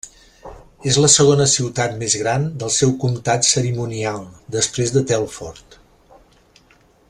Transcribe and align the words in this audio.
És 0.91 0.95
la 1.03 1.09
segona 1.15 1.45
ciutat 1.51 1.93
més 1.99 2.15
gran 2.21 2.47
del 2.63 2.73
seu 2.77 2.95
comtat 3.03 3.47
cerimonial, 3.51 4.27
després 4.57 4.95
de 4.97 5.05
Telford. 5.13 5.79